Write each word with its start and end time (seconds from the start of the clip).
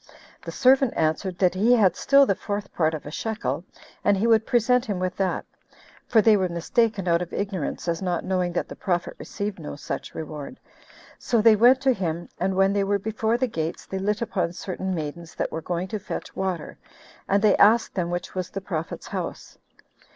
The 0.41 0.51
servant 0.51 0.95
answered, 0.95 1.37
that 1.37 1.53
he 1.53 1.73
had 1.73 1.95
still 1.95 2.25
the 2.25 2.33
fourth 2.33 2.73
part 2.73 2.95
of 2.95 3.05
a 3.05 3.11
shekel, 3.11 3.63
and 4.03 4.17
he 4.17 4.25
would 4.25 4.47
present 4.47 4.83
him 4.85 4.97
with 4.97 5.15
that; 5.17 5.45
for 6.07 6.23
they 6.23 6.35
were 6.35 6.49
mistaken 6.49 7.07
out 7.07 7.21
of 7.21 7.31
ignorance, 7.31 7.87
as 7.87 8.01
not 8.01 8.25
knowing 8.25 8.51
that 8.53 8.67
the 8.67 8.75
prophet 8.75 9.13
received 9.19 9.59
no 9.59 9.75
such 9.75 10.15
reward 10.15 10.57
6 11.19 11.25
So 11.27 11.39
they 11.39 11.55
went 11.55 11.81
to 11.81 11.93
him; 11.93 12.29
and 12.39 12.55
when 12.55 12.73
they 12.73 12.83
were 12.83 12.97
before 12.97 13.37
the 13.37 13.45
gates, 13.45 13.85
they 13.85 13.99
lit 13.99 14.23
upon 14.23 14.53
certain 14.53 14.95
maidens 14.95 15.35
that 15.35 15.51
were 15.51 15.61
going 15.61 15.87
to 15.89 15.99
fetch 15.99 16.35
water, 16.35 16.79
and 17.29 17.43
they 17.43 17.55
asked 17.57 17.93
them 17.93 18.09
which 18.09 18.33
was 18.33 18.49
the 18.49 18.59
prophet's 18.59 19.05
house. 19.05 19.59